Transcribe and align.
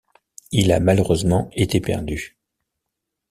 Il 0.51 0.71
a 0.71 0.79
malheureusement 0.79 1.47
été 1.51 1.79
perdu. 1.79 2.35